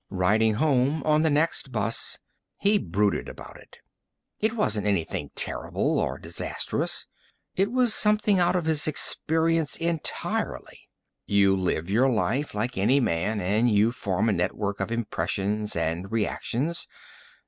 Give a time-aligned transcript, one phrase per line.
[0.09, 2.17] Riding home on the next bus,
[2.57, 3.77] he brooded about it.
[4.39, 7.05] It wasn't anything terrible or disastrous;
[7.55, 10.89] it was something out of his experience entirely.
[11.27, 16.11] You live your life, like any man, and you form a network of impressions and
[16.11, 16.87] reactions.